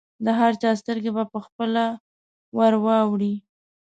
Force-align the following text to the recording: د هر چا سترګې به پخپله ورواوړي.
د 0.25 0.27
هر 0.39 0.53
چا 0.61 0.71
سترګې 0.81 1.11
به 1.15 1.23
پخپله 1.33 1.85
ورواوړي. 2.57 3.33